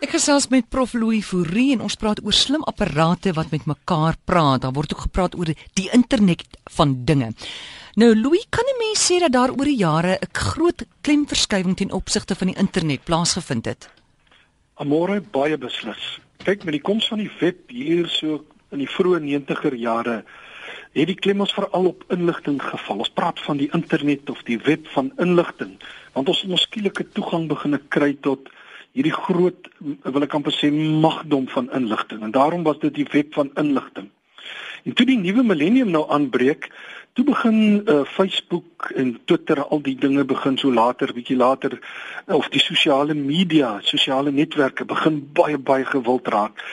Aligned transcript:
Ek 0.00 0.14
gesels 0.14 0.46
met 0.48 0.64
Prof 0.72 0.94
Louis 0.96 1.20
Fourie 1.20 1.74
en 1.74 1.82
ons 1.84 1.94
praat 2.00 2.22
oor 2.24 2.32
slim 2.32 2.62
apparate 2.70 3.34
wat 3.36 3.50
met 3.52 3.66
mekaar 3.68 4.16
praat. 4.24 4.62
Daar 4.62 4.72
word 4.72 4.94
ook 4.94 5.02
gepraat 5.04 5.34
oor 5.36 5.50
die 5.76 5.90
internet 5.92 6.46
van 6.72 6.94
dinge. 7.04 7.34
Nou 8.00 8.08
Louis, 8.16 8.46
kan 8.48 8.64
'n 8.64 8.78
mens 8.80 9.04
sê 9.04 9.20
dat 9.20 9.32
daar 9.32 9.52
oor 9.52 9.68
die 9.68 9.76
jare 9.76 10.16
'n 10.16 10.32
groot 10.32 10.86
klemverskywing 11.02 11.76
ten 11.76 11.92
opsigte 11.92 12.34
van 12.34 12.46
die 12.46 12.56
internet 12.56 13.04
plaasgevind 13.04 13.64
het? 13.64 13.90
Amore 14.74 15.20
baie 15.20 15.58
beslis. 15.58 16.18
Kyk, 16.44 16.64
met 16.64 16.72
die 16.72 16.82
koms 16.82 17.08
van 17.08 17.18
die 17.18 17.30
web 17.40 17.68
hier 17.68 18.08
so 18.08 18.44
in 18.70 18.78
die 18.78 18.88
vroeë 18.88 19.20
90er 19.20 19.74
jare 19.74 20.24
het 20.92 21.06
die 21.06 21.14
klem 21.14 21.40
ons 21.40 21.52
veral 21.52 21.86
op 21.86 22.04
inligting 22.08 22.62
geval. 22.62 22.98
Ons 22.98 23.12
praat 23.12 23.40
van 23.40 23.56
die 23.56 23.68
internet 23.72 24.30
of 24.30 24.42
die 24.42 24.58
web 24.58 24.86
van 24.88 25.12
inligting, 25.18 25.76
want 26.12 26.28
ons 26.28 26.40
het 26.40 26.50
moskielike 26.50 27.08
toegang 27.12 27.48
begin 27.48 27.78
kry 27.88 28.16
tot 28.20 28.48
hierdie 28.96 29.14
groot 29.14 29.68
wil 29.78 30.26
ek 30.26 30.34
amper 30.34 30.54
sê 30.54 30.70
magdom 30.72 31.46
van 31.52 31.70
inligting 31.76 32.24
en 32.26 32.34
daarom 32.34 32.64
was 32.66 32.80
dit 32.82 32.94
die 33.02 33.08
web 33.12 33.34
van 33.34 33.52
inligting. 33.60 34.10
En 34.84 34.96
toe 34.96 35.06
die 35.06 35.18
nuwe 35.20 35.42
millennium 35.44 35.90
nou 35.92 36.06
aanbreek, 36.08 36.70
toe 37.12 37.24
begin 37.26 37.58
uh, 37.84 38.00
Facebook 38.08 38.90
en 38.96 39.12
Twitter 39.28 39.60
al 39.64 39.82
die 39.84 39.96
dinge 39.98 40.24
begin 40.24 40.56
so 40.58 40.72
later, 40.72 41.12
bietjie 41.12 41.36
later 41.36 41.76
of 42.32 42.48
die 42.54 42.62
sosiale 42.62 43.14
media, 43.14 43.74
sosiale 43.84 44.32
netwerke 44.32 44.86
begin 44.88 45.20
baie 45.36 45.58
baie 45.58 45.84
gewild 45.84 46.30
raak. 46.32 46.64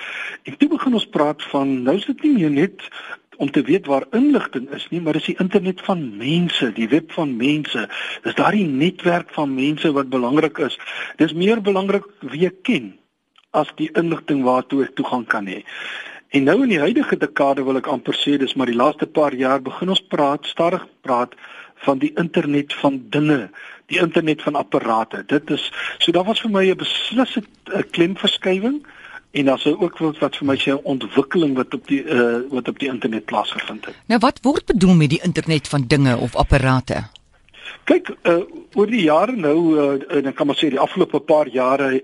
En 0.47 0.57
toe 0.57 0.69
begin 0.71 0.95
ons 0.99 1.09
praat 1.11 1.43
van 1.51 1.81
nou 1.83 1.97
is 1.99 2.07
dit 2.07 2.23
nie 2.27 2.35
meer 2.37 2.53
net 2.53 2.87
om 3.37 3.51
te 3.51 3.61
weet 3.61 3.85
waar 3.85 4.07
inligting 4.11 4.69
is 4.75 4.87
nie, 4.89 5.01
maar 5.01 5.13
dis 5.17 5.29
die 5.29 5.37
internet 5.39 5.81
van 5.85 6.03
mense, 6.17 6.71
die 6.73 6.89
web 6.89 7.11
van 7.15 7.35
mense. 7.37 7.87
Dis 8.23 8.37
daardie 8.37 8.65
netwerk 8.65 9.33
van 9.35 9.53
mense 9.53 9.91
wat 9.93 10.09
belangrik 10.09 10.57
is. 10.57 10.77
Dis 11.21 11.33
meer 11.33 11.61
belangrik 11.61 12.05
wie 12.21 12.47
ek 12.49 12.63
ken 12.67 12.95
as 13.57 13.69
die 13.79 13.89
inligting 13.97 14.43
waartoe 14.45 14.83
ek 14.87 14.95
toegang 14.97 15.25
kan 15.29 15.47
hê. 15.49 15.63
En 16.35 16.43
nou 16.43 16.57
in 16.65 16.73
die 16.73 16.81
huidige 16.81 17.15
dekade 17.17 17.63
wil 17.63 17.79
ek 17.79 17.87
amper 17.87 18.17
sê 18.17 18.35
dis 18.39 18.55
maar 18.59 18.67
die 18.67 18.77
laaste 18.77 19.07
paar 19.07 19.35
jaar 19.37 19.61
begin 19.63 19.93
ons 19.93 20.03
praat, 20.11 20.45
stadig 20.49 20.83
praat 21.07 21.37
van 21.85 22.01
die 22.01 22.11
internet 22.19 22.73
van 22.81 22.99
dinge, 23.13 23.47
die 23.87 24.01
internet 24.01 24.41
van 24.43 24.57
apparate. 24.59 25.23
Dit 25.29 25.51
is 25.53 25.69
so 26.03 26.11
daar 26.11 26.27
was 26.27 26.41
vir 26.43 26.51
my 26.51 26.65
'n 26.67 26.77
beslisse 26.77 27.43
eh, 27.73 27.83
klemverskywing 27.91 28.83
en 29.31 29.45
daar's 29.45 29.65
ook 29.65 29.97
wat 29.97 30.19
wat 30.23 30.37
vir 30.39 30.47
my 30.47 30.55
sê 30.61 30.73
ontwikkeling 30.83 31.55
wat 31.55 31.73
op 31.73 31.87
die 31.87 32.03
uh, 32.03 32.39
wat 32.49 32.67
op 32.67 32.79
die 32.79 32.89
internet 32.89 33.25
plaasgevind 33.25 33.85
het. 33.85 33.95
Nou 34.07 34.19
wat 34.23 34.39
word 34.41 34.65
bedoel 34.65 34.95
met 34.95 35.09
die 35.15 35.21
internet 35.23 35.67
van 35.67 35.87
dinge 35.87 36.17
of 36.17 36.35
apparate? 36.35 37.03
Kyk, 37.83 38.11
uh, 38.23 38.41
oor 38.75 38.87
die 38.87 39.03
jare 39.03 39.35
nou 39.35 39.57
uh, 39.75 40.17
en 40.17 40.31
ek 40.31 40.35
kan 40.35 40.47
maar 40.47 40.59
sê 40.59 40.71
die 40.73 40.81
afgelope 40.81 41.19
paar 41.19 41.47
jare 41.51 42.01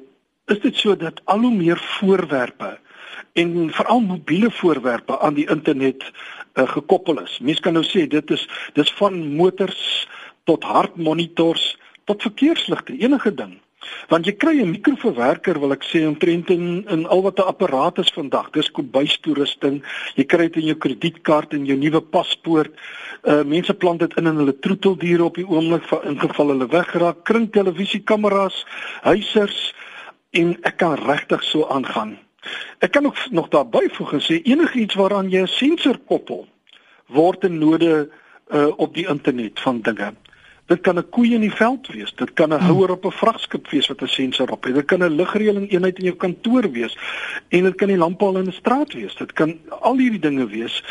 is 0.51 0.59
dit 0.59 0.75
so 0.75 0.95
dat 0.99 1.21
al 1.31 1.45
hoe 1.47 1.53
meer 1.55 1.79
voorwerpe 1.99 2.77
en 3.33 3.69
veral 3.73 4.01
mobiele 4.01 4.51
voorwerpe 4.51 5.19
aan 5.19 5.33
die 5.33 5.47
internet 5.49 6.03
uh, 6.53 6.67
gekoppel 6.69 7.21
is. 7.23 7.39
Mense 7.39 7.61
kan 7.61 7.73
nou 7.73 7.85
sê 7.87 8.05
dit 8.07 8.35
is 8.35 8.47
dis 8.77 8.91
van 8.99 9.15
motors 9.37 10.07
tot 10.43 10.63
hartmonitors 10.63 11.73
tot 12.05 12.21
verkeersligte, 12.21 12.97
enige 12.99 13.31
ding. 13.33 13.55
Want 14.09 14.25
jy 14.25 14.33
kry 14.35 14.61
'n 14.61 14.71
mikroverwerker 14.71 15.59
wil 15.59 15.71
ek 15.71 15.83
sê 15.83 16.05
omtrent 16.07 16.49
in 16.49 16.85
in 16.89 17.05
al 17.07 17.21
wat 17.21 17.39
'n 17.39 17.47
apparaat 17.47 17.97
is 17.97 18.11
vandag. 18.13 18.49
Dis 18.51 18.71
kombuistoerusting. 18.71 19.83
Jy 20.15 20.25
kry 20.25 20.47
dit 20.49 20.55
in 20.55 20.65
jou 20.71 20.77
kredietkaart 20.77 21.53
en 21.53 21.65
jou 21.65 21.77
nuwe 21.77 22.01
paspoort. 22.01 22.71
Uh 23.23 23.43
mense 23.43 23.73
plant 23.73 23.99
dit 23.99 24.17
in 24.17 24.27
in 24.27 24.35
hulle 24.35 24.59
troeteldiere 24.59 25.23
op 25.23 25.35
die 25.35 25.47
oomblik 25.47 25.83
van 25.83 26.03
ingeval 26.03 26.47
hulle 26.47 26.67
weggeraak. 26.67 27.23
Kring 27.23 27.51
televisiekameras, 27.51 28.65
huisers 29.01 29.73
en 30.31 30.57
ek 30.61 30.77
kan 30.77 30.95
regtig 30.95 31.43
so 31.43 31.67
aangaan. 31.67 32.17
Ek 32.79 32.91
kan 32.91 33.05
ook 33.05 33.17
nog 33.31 33.47
daarby 33.49 33.87
voeg 33.91 34.13
en 34.13 34.21
sê 34.21 34.41
enigiets 34.43 34.95
waaraan 34.95 35.29
jy 35.29 35.41
'n 35.41 35.47
sensor 35.47 35.97
koppel 35.97 36.47
word 37.07 37.43
'n 37.43 37.57
node 37.57 38.09
uh 38.53 38.71
op 38.77 38.93
die 38.93 39.07
internet 39.07 39.59
van 39.59 39.81
dinge. 39.81 40.13
Dit 40.65 40.81
kan 40.81 40.97
'n 40.97 41.09
koei 41.09 41.33
in 41.33 41.41
die 41.41 41.55
veld 41.55 41.87
wees, 41.87 42.13
dit 42.15 42.33
kan 42.33 42.53
'n 42.53 42.59
houer 42.59 42.91
op 42.91 43.05
'n 43.05 43.11
vragskip 43.11 43.69
wees 43.69 43.87
wat 43.87 44.01
'n 44.01 44.07
sensor 44.07 44.51
op 44.51 44.63
het. 44.63 44.75
Dit 44.75 44.85
kan 44.85 45.03
'n 45.03 45.15
ligreëling 45.15 45.71
eenheid 45.71 45.97
in 45.97 46.03
jou 46.03 46.15
kantoor 46.15 46.71
wees 46.71 46.97
en 47.49 47.63
dit 47.63 47.75
kan 47.75 47.87
die 47.87 47.97
lamppaal 47.97 48.37
in 48.37 48.47
'n 48.47 48.51
straat 48.51 48.93
wees. 48.93 49.15
Dit 49.15 49.33
kan 49.33 49.59
al 49.69 49.97
hierdie 49.97 50.19
dinge 50.19 50.47
wees. 50.47 50.83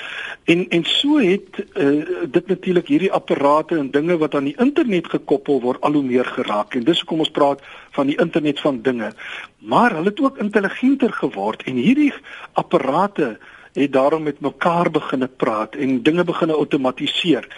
En 0.44 0.69
en 0.69 0.84
so 0.84 1.19
het 1.19 1.65
uh, 1.75 2.06
dit 2.31 2.47
natuurlik 2.47 2.88
hierdie 2.88 3.12
apparate 3.12 3.77
en 3.77 3.91
dinge 3.91 4.19
wat 4.19 4.34
aan 4.34 4.44
die 4.44 4.59
internet 4.59 5.06
gekoppel 5.09 5.60
word 5.60 5.81
al 5.81 5.93
hoe 5.93 6.03
meer 6.03 6.25
geraak. 6.25 6.75
En 6.75 6.84
dis 6.84 6.99
hoekom 6.99 7.19
ons 7.19 7.31
praat 7.31 7.62
van 7.91 8.06
die 8.06 8.19
internet 8.19 8.60
van 8.60 8.83
dinge. 8.83 9.12
Maar 9.59 9.94
hulle 9.94 10.09
het 10.09 10.21
ook 10.21 10.39
intelligenter 10.39 11.12
geword 11.12 11.62
en 11.62 11.75
hierdie 11.75 12.12
apparate 12.53 13.39
het 13.72 13.93
daarom 13.93 14.22
met 14.22 14.41
mekaar 14.41 14.91
begine 14.91 15.27
praat 15.27 15.75
en 15.75 16.03
dinge 16.03 16.25
begine 16.25 16.53
outomatiseer. 16.53 17.49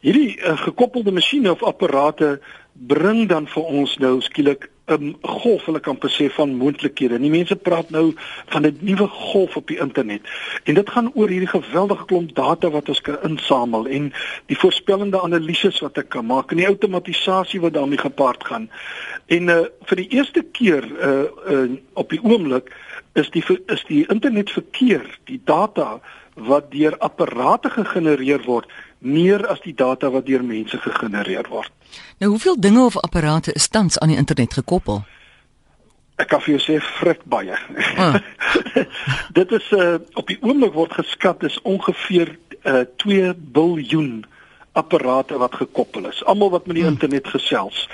Hierdie 0.00 0.38
uh, 0.38 0.54
gekoppelde 0.62 1.12
masjiene 1.12 1.50
of 1.50 1.62
apparate 1.62 2.38
bring 2.72 3.26
dan 3.28 3.48
vir 3.50 3.62
ons 3.62 3.96
nou 3.98 4.20
skielik 4.22 4.68
'n 4.88 4.94
um, 4.94 5.16
golf, 5.20 5.64
hulle 5.66 5.80
kan 5.80 5.98
besê 6.00 6.30
van 6.32 6.54
moontlikhede. 6.56 7.18
Die 7.20 7.30
mense 7.30 7.56
praat 7.56 7.90
nou 7.90 8.14
van 8.46 8.66
'n 8.66 8.78
nuwe 8.80 9.06
golf 9.06 9.56
op 9.56 9.66
die 9.66 9.78
internet. 9.78 10.20
En 10.64 10.74
dit 10.74 10.90
gaan 10.90 11.10
oor 11.14 11.28
hierdie 11.28 11.48
geweldige 11.48 12.04
klomp 12.04 12.34
data 12.34 12.70
wat 12.70 12.88
ons 12.88 13.00
kan 13.00 13.18
insamel 13.22 13.86
en 13.86 14.12
die 14.46 14.58
voorspellende 14.58 15.20
analises 15.20 15.80
wat 15.80 15.98
ek 15.98 16.08
kan 16.08 16.26
maak 16.26 16.50
en 16.50 16.56
die 16.56 16.66
outomatisasie 16.66 17.60
wat 17.60 17.74
daarmee 17.74 17.98
gepaard 17.98 18.44
gaan. 18.44 18.70
En 19.26 19.48
uh, 19.48 19.66
vir 19.84 19.96
die 19.96 20.08
eerste 20.08 20.42
keer 20.52 20.84
uh, 20.84 21.24
uh, 21.52 21.70
op 21.92 22.10
die 22.10 22.22
oomblik 22.22 22.72
is 23.12 23.30
die 23.30 23.44
is 23.66 23.84
die 23.88 24.06
internetverkeer, 24.08 25.18
die 25.24 25.40
data 25.44 26.00
wat 26.46 26.70
deur 26.70 26.96
apparate 26.98 27.70
gegenereer 27.70 28.44
word 28.46 28.70
meer 28.98 29.46
as 29.46 29.60
die 29.64 29.74
data 29.74 30.10
wat 30.10 30.26
deur 30.26 30.42
mense 30.44 30.78
gegenereer 30.78 31.48
word. 31.50 31.70
Nou 32.18 32.30
hoeveel 32.30 32.60
dinge 32.60 32.84
of 32.84 32.96
apparate 32.96 33.52
is 33.52 33.68
tans 33.68 33.98
aan 33.98 34.12
die 34.12 34.18
internet 34.18 34.54
gekoppel? 34.58 35.04
Ek 36.18 36.28
kan 36.32 36.42
vir 36.42 36.56
jou 36.56 36.62
sê 36.64 36.78
frik 36.82 37.22
baie. 37.30 37.54
Ah. 37.96 38.18
Dit 39.38 39.52
is 39.54 39.68
uh, 39.70 40.00
op 40.18 40.26
die 40.26 40.38
oomblik 40.42 40.74
word 40.74 40.96
geskat 40.98 41.44
is 41.46 41.60
ongeveer 41.62 42.34
uh, 42.34 42.80
eh, 42.80 42.86
2 43.04 43.34
biljoen 43.54 44.24
apparate 44.72 45.38
wat 45.38 45.54
gekoppel 45.54 46.08
is. 46.10 46.24
Almal 46.24 46.50
wat 46.50 46.66
met 46.66 46.80
die 46.80 46.84
hmm. 46.84 46.98
internet 46.98 47.30
gesels. 47.30 47.86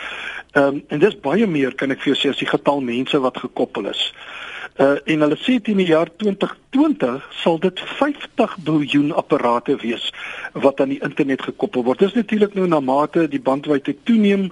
Ehm 0.55 0.79
um, 0.79 0.83
en 0.89 1.03
dis 1.03 1.21
baie 1.21 1.47
meer 1.47 1.75
kan 1.75 1.93
ek 1.93 2.01
vir 2.01 2.15
jou 2.15 2.21
sê 2.23 2.33
as 2.33 2.41
die 2.41 2.49
getal 2.49 2.81
mense 2.81 3.19
wat 3.21 3.43
gekoppel 3.45 3.91
is. 3.93 4.09
Uh 4.15 4.44
en 4.83 5.21
hulle 5.23 5.37
sê 5.39 5.61
teen 5.63 5.79
die 5.79 5.87
jaar 5.87 6.11
2020 6.19 7.27
sal 7.43 7.61
dit 7.63 7.81
50 7.99 8.57
biljoen 8.67 9.13
apparate 9.15 9.77
wees 9.83 10.09
wat 10.53 10.81
aan 10.81 10.91
die 10.95 11.03
internet 11.03 11.43
gekoppel 11.47 11.85
word. 11.87 11.99
Dit 11.99 12.09
is 12.09 12.19
natuurlik 12.19 12.57
nou 12.59 12.67
na 12.67 12.81
mate 12.81 13.29
die 13.31 13.43
bandwydte 13.43 13.95
toeneem, 14.03 14.49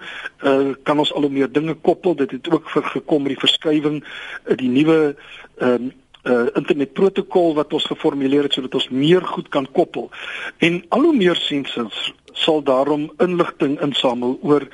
uh 0.47 0.75
kan 0.87 0.99
ons 0.99 1.13
al 1.13 1.27
hoe 1.27 1.33
meer 1.33 1.51
dinge 1.51 1.75
koppel. 1.75 2.15
Dit 2.15 2.31
het 2.31 2.51
ook 2.51 2.71
vir 2.71 2.87
gekom 2.95 3.27
met 3.27 3.35
die 3.35 3.43
verskywing 3.43 3.99
uh, 4.03 4.57
die 4.57 4.71
nuwe 4.71 5.17
ehm 5.59 5.91
uh, 5.91 5.99
uh 6.23 6.47
internetprotokol 6.55 7.55
wat 7.55 7.73
ons 7.75 7.89
geformuleer 7.91 8.47
het 8.47 8.55
sodat 8.55 8.75
ons 8.79 8.89
meer 8.95 9.25
goed 9.27 9.49
kan 9.49 9.67
koppel. 9.73 10.11
En 10.59 10.85
al 10.89 11.09
hoe 11.09 11.17
meer 11.17 11.37
sensors 11.37 12.13
sal 12.33 12.63
daarom 12.63 13.11
inligting 13.19 13.81
insamel 13.83 14.39
oor 14.43 14.69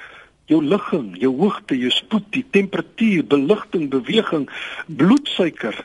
jou 0.49 0.63
ligging, 0.65 1.13
jou 1.21 1.35
hoogte, 1.37 1.77
jou 1.77 1.91
spoed, 1.93 2.27
die 2.33 2.45
temperatuur, 2.57 3.25
beligting, 3.29 3.89
beweging, 3.93 4.49
bloedsuiker, 4.87 5.77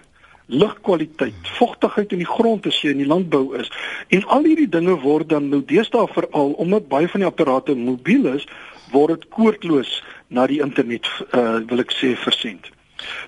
lugkwaliteit, 0.51 1.50
vogtigheid 1.57 2.12
in 2.12 2.22
die 2.24 2.29
grond 2.29 2.68
as 2.68 2.79
jy 2.84 2.94
in 2.94 3.01
die 3.03 3.09
landbou 3.09 3.57
is. 3.59 3.72
En 4.16 4.25
al 4.35 4.47
hierdie 4.47 4.69
dinge 4.69 4.96
word 5.03 5.31
dan 5.31 5.50
nou 5.51 5.62
deesdae 5.68 6.07
veral 6.16 6.56
omdat 6.63 6.90
baie 6.91 7.09
van 7.12 7.24
die 7.24 7.29
apparate 7.29 7.75
mobiel 7.79 8.29
is, 8.35 8.47
word 8.94 9.16
dit 9.18 9.29
koordloos 9.34 9.97
na 10.28 10.46
die 10.47 10.62
internet 10.63 11.07
uh 11.31 11.63
wil 11.69 11.84
ek 11.84 11.95
sê 11.95 12.13
versend. 12.19 12.69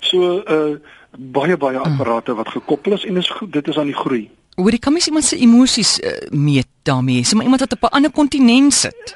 So 0.06 0.40
uh 0.40 0.78
baie 1.16 1.56
baie 1.58 1.80
apparate 1.80 2.36
wat 2.36 2.52
gekoppel 2.52 2.98
is 3.00 3.06
en 3.08 3.18
is 3.18 3.32
goed, 3.32 3.54
dit 3.54 3.68
is 3.72 3.78
aan 3.80 3.92
die 3.92 3.98
groei. 3.98 4.26
Hoorie, 4.56 4.80
kan 4.80 4.94
mens 4.94 5.08
iemand 5.08 5.26
se 5.28 5.38
emosies 5.38 6.00
uh, 6.00 6.12
meet 6.32 6.68
daarmee? 6.88 7.26
Sê 7.28 7.36
maar 7.36 7.44
iemand 7.44 7.60
wat 7.60 7.74
op 7.74 7.84
'n 7.84 7.96
ander 7.96 8.12
kontinent 8.12 8.74
sit. 8.74 9.16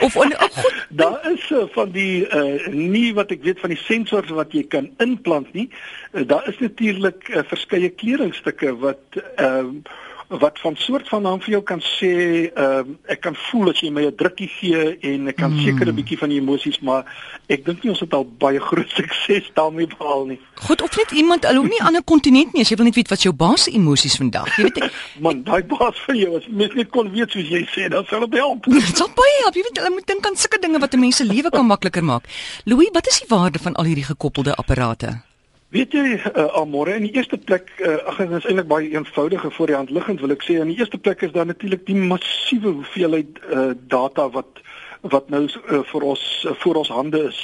Of 0.00 0.16
oh, 0.16 0.22
goed, 0.22 0.86
daar 1.00 1.32
is 1.32 1.50
uh, 1.50 1.62
van 1.70 1.90
die 1.90 2.26
uh, 2.26 2.66
nie 2.66 3.14
wat 3.14 3.30
ek 3.30 3.42
weet 3.42 3.60
van 3.60 3.70
die 3.70 3.78
sensors 3.78 4.30
wat 4.34 4.52
jy 4.52 4.64
kan 4.66 4.90
inplant 4.98 5.52
nie. 5.52 5.70
Uh, 6.12 6.26
daar 6.26 6.48
is 6.48 6.58
natuurlik 6.58 7.28
uh, 7.28 7.42
verskeie 7.46 7.88
kledingstukke 7.88 8.76
wat 8.78 9.22
ehm 9.36 9.76
uh, 9.78 9.98
wat 10.30 10.58
van 10.62 10.76
soort 10.76 11.08
van 11.08 11.22
naam 11.22 11.40
vir 11.42 11.56
jou 11.56 11.62
kan 11.66 11.80
sê 11.82 12.12
ehm 12.54 12.90
uh, 12.90 12.96
ek 13.10 13.20
kan 13.26 13.34
voel 13.34 13.70
as 13.72 13.80
jy 13.82 13.90
my 13.90 14.04
'n 14.06 14.14
drukkie 14.16 14.48
gee 14.48 14.98
en 15.10 15.28
ek 15.28 15.36
kan 15.36 15.50
mm. 15.50 15.64
seker 15.64 15.88
'n 15.90 15.94
bietjie 15.94 16.18
van 16.18 16.28
die 16.28 16.38
emosies 16.38 16.78
maar 16.80 17.02
ek 17.48 17.64
dink 17.64 17.82
nie 17.82 17.90
ons 17.90 18.00
het 18.00 18.14
al 18.14 18.24
baie 18.24 18.60
groot 18.68 18.90
sukses 18.94 19.50
daarmee 19.54 19.86
behaal 19.86 20.24
nie. 20.26 20.40
Goed 20.54 20.82
of 20.82 20.96
net 20.96 21.10
iemand 21.10 21.44
alhoewel 21.44 21.70
nie 21.70 21.80
'n 21.80 21.86
ander 21.86 22.04
kontinent 22.04 22.52
nie 22.52 22.62
as 22.62 22.70
jy 22.70 22.76
wil 22.76 22.86
net 22.86 22.94
weet 22.94 23.10
wat 23.10 23.22
jou 23.22 23.34
baas 23.34 23.66
emosies 23.66 24.16
vandag. 24.16 24.56
Jy 24.56 24.62
weet 24.62 24.82
ek 24.82 24.92
man 25.26 25.42
daai 25.42 25.62
baas 25.62 25.98
vir 26.06 26.14
jou 26.14 26.36
as 26.36 26.46
mens 26.48 26.74
net 26.74 26.90
kon 26.90 27.10
weet 27.10 27.30
soos 27.30 27.48
jy 27.48 27.66
sê 27.74 27.88
dan 27.88 28.04
sal 28.04 28.28
dit 28.28 28.38
help. 28.38 28.64
Dit 28.70 28.96
sal 28.96 29.10
baie 29.14 29.38
help. 29.42 29.54
Jy 29.54 29.62
weet 29.62 29.78
hulle 29.82 29.90
moet 29.90 30.06
dink 30.06 30.26
aan 30.26 30.36
sulke 30.36 30.58
dinge 30.58 30.78
wat 30.78 30.94
'n 30.94 31.00
mens 31.00 31.16
se 31.16 31.24
lewe 31.24 31.50
kan 31.50 31.66
makliker 31.66 32.04
maak. 32.04 32.24
Louis, 32.64 32.88
wat 32.92 33.06
is 33.06 33.18
die 33.18 33.28
waarde 33.28 33.58
van 33.58 33.74
al 33.74 33.84
hierdie 33.84 34.06
gekoppelde 34.06 34.54
apparate? 34.54 35.29
Weet 35.70 35.92
jy 35.94 36.16
uh, 36.18 36.48
almore 36.58 36.96
in 36.98 37.04
die 37.06 37.12
eerste 37.14 37.38
plek 37.38 37.68
uh, 37.78 38.00
ag 38.10 38.16
dit 38.18 38.32
is 38.40 38.46
eintlik 38.48 38.66
baie 38.70 38.88
eenvoudige 38.90 39.50
voor 39.54 39.70
die 39.70 39.76
hand 39.78 39.92
liggend 39.94 40.22
wil 40.22 40.34
ek 40.34 40.42
sê. 40.42 40.56
In 40.58 40.72
die 40.72 40.80
eerste 40.82 40.98
plek 40.98 41.22
is 41.22 41.30
daar 41.36 41.46
natuurlik 41.46 41.84
die 41.86 41.94
massiewe 41.94 42.72
hoeveelheid 42.80 43.38
uh, 43.46 43.68
data 43.92 44.26
wat 44.34 44.58
wat 45.00 45.28
nou 45.32 45.46
uh, 45.48 45.80
vir 45.92 46.04
ons 46.04 46.22
uh, 46.44 46.52
voor 46.62 46.82
ons 46.82 46.88
hande 46.92 47.22
is. 47.30 47.38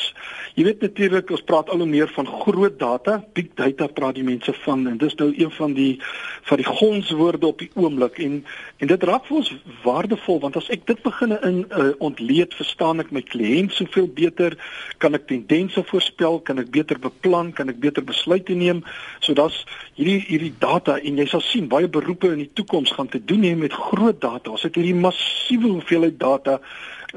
Jy 0.57 0.65
weet 0.65 0.81
natuurlik 0.85 1.31
ons 1.33 1.45
praat 1.45 1.69
al 1.73 1.83
hoe 1.83 1.89
meer 1.89 2.11
van 2.15 2.29
groot 2.29 2.79
data, 2.81 3.19
big 3.37 3.49
data 3.57 3.89
praat 3.93 4.17
die 4.17 4.25
mense 4.25 4.53
van 4.65 4.87
en 4.89 4.97
dis 5.01 5.17
nou 5.21 5.29
een 5.37 5.53
van 5.53 5.75
die 5.77 5.99
van 6.49 6.61
die 6.61 6.69
gonswoorde 6.69 7.47
op 7.47 7.59
die 7.59 7.71
oomblik 7.75 8.21
en 8.25 8.39
en 8.79 8.91
dit 8.93 9.07
raak 9.09 9.25
vir 9.29 9.39
ons 9.41 9.51
waardevol 9.85 10.41
want 10.45 10.57
as 10.61 10.69
ek 10.73 10.87
dit 10.89 11.01
begin 11.05 11.37
in 11.37 11.59
uh, 11.67 11.91
ontleed 12.05 12.55
verstaan 12.57 13.01
ek 13.05 13.13
my 13.13 13.25
kliënt 13.25 13.73
soveel 13.77 14.09
beter, 14.09 14.57
kan 15.03 15.17
ek 15.17 15.29
tendense 15.29 15.83
voorspel, 15.91 16.41
kan 16.41 16.61
ek 16.63 16.73
beter 16.73 17.01
beplan, 17.01 17.53
kan 17.57 17.73
ek 17.73 17.81
beter 17.83 18.05
besluite 18.05 18.57
neem. 18.57 18.85
So 19.21 19.37
daar's 19.37 19.63
hierdie 19.97 20.21
hierdie 20.29 20.55
data 20.61 20.99
en 21.01 21.21
jy 21.21 21.29
sal 21.31 21.45
sien 21.45 21.71
baie 21.73 21.89
beroepe 21.89 22.33
in 22.33 22.45
die 22.45 22.53
toekoms 22.55 22.93
gaan 22.97 23.09
te 23.13 23.21
doen 23.21 23.45
hê 23.45 23.55
met 23.57 23.77
groot 23.77 24.21
data. 24.21 24.53
Ons 24.53 24.67
het 24.69 24.77
hierdie 24.77 24.97
massiewe 24.97 25.73
hoeveelheid 25.77 26.21
data 26.21 26.61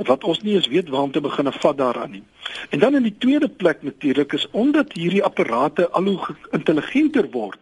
wat 0.08 0.24
ons 0.24 0.42
nie 0.42 0.56
eens 0.56 0.68
weet 0.68 0.90
waar 0.90 1.08
om 1.08 1.12
te 1.12 1.22
begin 1.22 1.52
vat 1.52 1.78
daaraan 1.78 2.12
nie. 2.12 2.24
En 2.70 2.80
dan 2.80 2.96
in 2.96 3.04
die 3.04 3.18
tweede 3.18 3.50
plek 3.50 3.84
natuurlik 3.84 4.34
is 4.34 4.48
omdat 4.52 4.94
hierdie 4.94 5.24
apparate 5.24 5.90
al 5.90 6.04
hoe 6.04 6.36
intelligenter 6.52 7.30
word, 7.32 7.60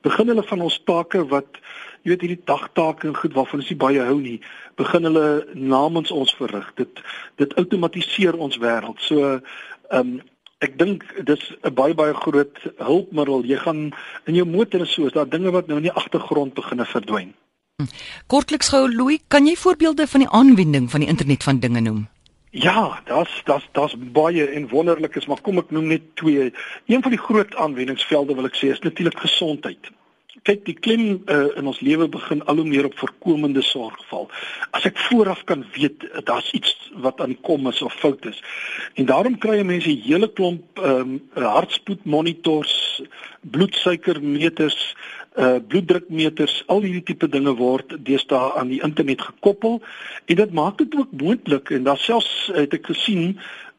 begin 0.00 0.28
hulle 0.32 0.42
van 0.42 0.60
ons 0.60 0.80
take 0.84 1.24
wat 1.28 1.60
jy 2.02 2.14
weet 2.14 2.24
hierdie 2.24 2.44
dagtake 2.48 3.08
en 3.08 3.16
goed 3.16 3.34
waarvan 3.36 3.60
ons 3.60 3.70
nie 3.70 3.80
baie 3.80 4.04
hou 4.08 4.18
nie, 4.20 4.38
begin 4.80 5.04
hulle 5.08 5.46
namens 5.54 6.10
ons 6.10 6.32
verrig. 6.38 6.68
Dit 6.80 7.02
dit 7.36 7.56
outomatiseer 7.60 8.36
ons 8.36 8.60
wêreld. 8.62 9.00
So 9.04 9.36
ehm 9.36 9.98
um, 9.98 10.20
ek 10.60 10.74
dink 10.76 11.04
dis 11.24 11.40
'n 11.64 11.74
baie 11.74 11.94
baie 11.94 12.14
groot 12.14 12.56
hulpmiddel. 12.76 13.44
Jy 13.48 13.56
gaan 13.56 13.80
in 14.26 14.34
jou 14.34 14.44
motor 14.44 14.80
en 14.80 14.86
so, 14.86 15.06
is 15.06 15.12
daar 15.12 15.28
dinge 15.28 15.50
wat 15.50 15.66
nou 15.66 15.76
in 15.76 15.88
die 15.88 15.98
agtergrond 16.02 16.54
begine 16.54 16.84
verdwyn. 16.84 17.32
Kortliks 18.26 18.68
gou 18.68 18.88
Louis, 18.94 19.20
kan 19.28 19.46
jy 19.46 19.56
voorbeelde 19.56 20.06
van 20.06 20.20
die 20.20 20.28
aanwending 20.28 20.90
van 20.90 21.00
die 21.00 21.08
internet 21.08 21.42
van 21.42 21.60
dinge 21.60 21.80
noem? 21.80 22.08
Ja, 22.50 23.00
das 23.06 23.28
das 23.44 23.62
das 23.72 23.94
baie 23.96 24.46
en 24.46 24.68
wonderlik 24.68 25.14
is, 25.14 25.26
maar 25.26 25.40
kom 25.40 25.58
ek 25.62 25.70
noem 25.70 25.86
net 25.86 26.08
twee. 26.18 26.50
Een 26.90 27.02
van 27.02 27.14
die 27.14 27.20
groot 27.22 27.54
aanwendingsvelde 27.54 28.34
wil 28.34 28.48
ek 28.48 28.58
sê 28.58 28.72
is 28.74 28.82
natuurlik 28.82 29.22
gesondheid. 29.22 29.92
Kyk, 30.42 30.64
die 30.66 30.74
klem 30.74 31.04
uh, 31.30 31.52
in 31.60 31.68
ons 31.68 31.78
lewe 31.84 32.08
begin 32.10 32.40
al 32.48 32.58
hoe 32.58 32.66
meer 32.66 32.88
op 32.88 32.96
voorkomende 32.98 33.62
sorg 33.62 33.98
val. 34.08 34.26
As 34.74 34.86
ek 34.88 34.98
vooraf 35.06 35.44
kan 35.46 35.62
weet 35.76 36.06
daar's 36.26 36.50
iets 36.56 36.74
wat 37.04 37.20
aan 37.20 37.36
die 37.36 37.42
kom 37.46 37.68
is 37.70 37.82
of 37.86 37.94
fout 38.02 38.26
is. 38.26 38.42
En 38.98 39.06
daarom 39.06 39.38
kry 39.38 39.60
mense 39.62 39.90
'n 39.90 40.02
hele 40.08 40.32
klomp 40.32 40.82
ehm 40.82 41.20
um, 41.36 41.44
hartspoedmonitors, 41.54 43.02
bloedsuikermeters, 43.40 44.96
uh 45.38 45.58
bloeddrukmeters, 45.68 46.64
al 46.66 46.82
hierdie 46.82 47.04
tipe 47.12 47.28
dinge 47.30 47.52
word 47.54 47.94
deesdae 48.06 48.54
aan 48.58 48.72
die 48.72 48.80
internet 48.82 49.22
gekoppel 49.22 49.78
en 50.26 50.36
dit 50.36 50.52
maak 50.52 50.78
dit 50.78 50.96
ook 50.98 51.12
moontlik 51.12 51.70
en 51.70 51.86
daar 51.86 52.00
selfs 52.02 52.50
het 52.54 52.74
ek 52.74 52.90
gesien 52.90 53.36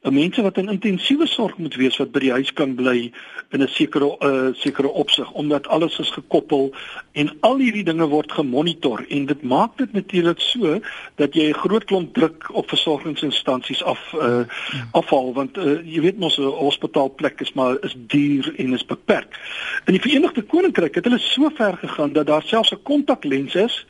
mense 0.10 0.42
wat 0.42 0.58
in 0.58 0.70
intensiewe 0.70 1.28
sorg 1.28 1.58
moet 1.58 1.76
wees 1.76 1.98
wat 2.02 2.10
by 2.12 2.20
die 2.24 2.32
huis 2.34 2.50
kan 2.58 2.74
bly 2.76 3.12
in 3.54 3.62
'n 3.62 3.68
sekere 3.68 4.18
uh, 4.20 4.50
sekere 4.54 4.90
opsig 4.90 5.32
omdat 5.32 5.68
alles 5.68 6.00
is 6.00 6.10
gekoppel 6.10 6.74
en 7.12 7.30
al 7.42 7.58
hierdie 7.58 7.84
dinge 7.84 8.08
word 8.08 8.32
gemonitor 8.32 9.06
en 9.10 9.26
dit 9.26 9.44
maak 9.44 9.78
dit 9.78 9.94
natuurlik 9.94 10.40
so 10.40 10.80
dat 11.16 11.34
jy 11.34 11.50
'n 11.50 11.54
groot 11.54 11.84
klomp 11.84 12.14
druk 12.14 12.50
op 12.54 12.70
versorgingsinstansies 12.70 13.84
af 13.84 14.14
uh, 14.14 14.42
afhaal 14.92 15.34
want 15.34 15.58
uh, 15.58 15.78
jy 15.86 16.02
weet 16.02 16.18
mos 16.18 16.38
'n 16.38 16.50
hospitaalplek 16.50 17.42
is 17.42 17.54
maar 17.54 17.78
is 17.84 17.96
duur 17.96 18.54
en 18.58 18.74
is 18.74 18.86
beperk. 18.86 19.38
In 19.86 19.94
die 19.94 20.02
Verenigde 20.02 20.42
Koninkryk 20.42 20.96
het 20.96 21.04
hulle 21.04 21.20
so 21.20 21.50
ver 21.54 21.78
gegaan 21.78 22.14
dat 22.14 22.28
daar 22.28 22.44
selfs 22.44 22.72
'n 22.72 22.84
kontaklens 22.84 23.56
is 23.56 23.86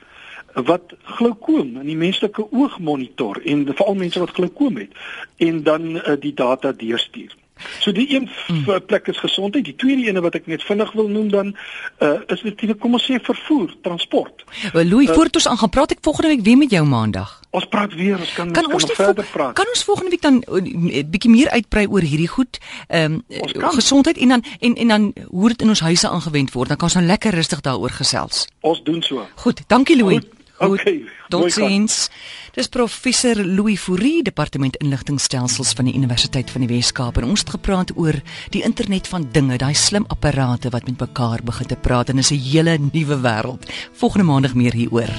wat 0.54 0.94
glaukoom 1.18 1.78
in 1.82 1.88
die 1.88 1.98
menslike 1.98 2.48
oog 2.52 2.80
monitor 2.80 3.42
en 3.46 3.66
veral 3.74 3.96
mense 3.96 4.20
wat 4.20 4.36
glaukoom 4.38 4.78
het 4.78 4.92
en 5.38 5.64
dan 5.64 5.96
uh, 5.96 6.16
die 6.20 6.34
data 6.34 6.72
deurstuur. 6.72 7.36
So 7.80 7.92
die 7.92 8.16
een 8.16 8.30
hmm. 8.48 8.86
plek 8.86 9.08
is 9.08 9.18
gesondheid, 9.18 9.66
die 9.66 9.76
tweede 9.76 10.08
ene 10.10 10.22
wat 10.22 10.36
ek 10.38 10.48
net 10.50 10.64
vinnig 10.66 10.92
wil 10.98 11.10
noem 11.10 11.30
dan 11.32 11.54
uh, 12.00 12.18
is 12.34 12.44
natuurlik 12.44 12.80
kom 12.82 12.98
ons 12.98 13.06
sê 13.06 13.20
vervoer, 13.22 13.74
transport. 13.86 14.44
Wel 14.74 14.90
Louis, 14.90 15.10
uh, 15.10 15.14
voordat 15.16 15.42
ons 15.42 15.48
aan 15.48 15.62
gaan 15.62 15.74
praat 15.74 15.96
ek 15.96 16.04
volgende 16.06 16.34
week 16.34 16.44
weer 16.46 16.58
met 16.58 16.74
jou 16.74 16.84
maandag. 16.88 17.38
Ons 17.52 17.68
praat 17.68 17.94
weer, 18.00 18.20
ons 18.20 18.34
kan 18.34 18.52
kan 18.56 18.68
ons, 18.72 18.84
ons 18.88 18.98
verder 18.98 19.28
praat. 19.32 19.56
Kan 19.60 19.70
ons 19.74 19.84
volgende 19.84 20.14
week 20.16 20.26
dan 20.26 20.42
'n 20.42 20.90
uh, 20.90 21.04
bietjie 21.06 21.32
meer 21.32 21.50
uitbrei 21.50 21.88
oor 21.88 22.02
hierdie 22.02 22.32
goed, 22.32 22.60
ehm 22.88 23.22
um, 23.30 23.72
gesondheid 23.78 24.18
en 24.18 24.38
dan 24.38 24.44
en 24.60 24.76
en 24.76 24.88
dan 24.88 25.14
hoe 25.28 25.50
dit 25.50 25.62
in 25.62 25.70
ons 25.70 25.86
huise 25.86 26.08
aangewend 26.08 26.52
word. 26.52 26.68
Dan 26.68 26.78
kan 26.78 26.88
ons 26.88 27.00
nou 27.00 27.06
lekker 27.06 27.34
rustig 27.34 27.62
daaroor 27.62 27.90
gesels. 27.90 28.48
Ons 28.62 28.84
doen 28.84 29.02
so. 29.02 29.28
Goed, 29.36 29.64
dankie 29.68 29.98
Louis. 29.98 30.20
Goed. 30.20 30.41
Okay. 30.62 31.06
Totsiens. 31.30 32.10
Dis 32.54 32.68
professor 32.70 33.40
Louis 33.46 33.80
Fourie, 33.80 34.22
departement 34.24 34.76
inligtingstelsels 34.84 35.72
van 35.74 35.88
die 35.90 35.96
Universiteit 35.98 36.52
van 36.52 36.66
die 36.66 36.70
Wes-Kaap 36.70 37.18
en 37.18 37.30
ons 37.32 37.42
het 37.42 37.54
gepraat 37.56 37.94
oor 37.96 38.20
die 38.54 38.62
internet 38.68 39.10
van 39.10 39.26
dinge, 39.34 39.58
daai 39.58 39.74
slim 39.74 40.06
apparate 40.14 40.70
wat 40.70 40.86
met 40.86 41.00
mekaar 41.02 41.42
begin 41.48 41.72
te 41.72 41.80
praat 41.80 42.12
en 42.14 42.22
is 42.22 42.32
'n 42.32 42.44
hele 42.52 42.78
nuwe 42.78 43.18
wêreld. 43.26 43.66
Volgende 43.94 44.26
maandag 44.26 44.54
meer 44.54 44.74
hieroor. 44.74 45.12